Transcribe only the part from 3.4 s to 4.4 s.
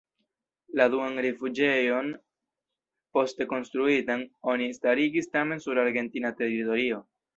konstruitan,